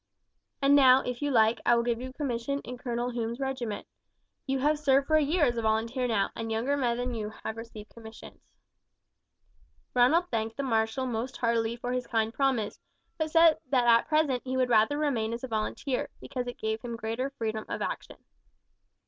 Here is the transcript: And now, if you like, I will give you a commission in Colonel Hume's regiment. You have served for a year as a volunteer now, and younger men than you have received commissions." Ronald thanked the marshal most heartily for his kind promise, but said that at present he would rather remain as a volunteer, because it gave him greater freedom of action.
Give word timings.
And 0.63 0.75
now, 0.75 1.01
if 1.03 1.21
you 1.21 1.29
like, 1.29 1.59
I 1.63 1.75
will 1.75 1.83
give 1.83 2.01
you 2.01 2.09
a 2.09 2.13
commission 2.13 2.59
in 2.61 2.75
Colonel 2.79 3.11
Hume's 3.11 3.39
regiment. 3.39 3.85
You 4.47 4.57
have 4.57 4.79
served 4.79 5.05
for 5.05 5.15
a 5.15 5.21
year 5.21 5.45
as 5.45 5.57
a 5.57 5.61
volunteer 5.61 6.07
now, 6.07 6.31
and 6.35 6.51
younger 6.51 6.75
men 6.75 6.97
than 6.97 7.13
you 7.13 7.29
have 7.43 7.55
received 7.55 7.91
commissions." 7.93 8.41
Ronald 9.93 10.27
thanked 10.31 10.57
the 10.57 10.63
marshal 10.63 11.05
most 11.05 11.37
heartily 11.37 11.75
for 11.75 11.93
his 11.93 12.07
kind 12.07 12.33
promise, 12.33 12.79
but 13.19 13.29
said 13.29 13.59
that 13.69 13.85
at 13.85 14.07
present 14.07 14.41
he 14.43 14.57
would 14.57 14.69
rather 14.69 14.97
remain 14.97 15.33
as 15.33 15.43
a 15.43 15.47
volunteer, 15.47 16.09
because 16.19 16.47
it 16.47 16.57
gave 16.57 16.81
him 16.81 16.95
greater 16.95 17.29
freedom 17.29 17.65
of 17.69 17.83
action. 17.83 18.17